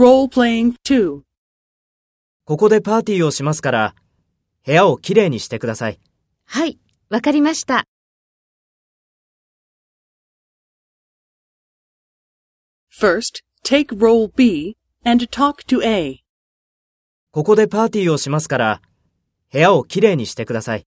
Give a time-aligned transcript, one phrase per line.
[0.00, 1.20] Role playing 2.
[2.46, 3.94] ここでパーティーをしますから、
[4.64, 6.00] 部屋をきれいにしてください。
[6.46, 6.78] はい、
[7.10, 7.84] わかりました。
[12.98, 16.20] First, take role B and talk to A.
[17.30, 18.80] ここでパーティーをしますから、
[19.52, 20.86] 部屋をきれいにしてください。